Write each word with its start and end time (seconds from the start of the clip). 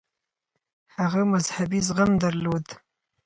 هغه 0.95 1.21
مذهبي 1.33 1.79
زغم 1.87 2.11
درلود. 2.23 2.65